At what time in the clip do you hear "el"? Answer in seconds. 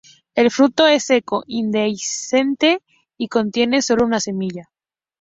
0.33-0.49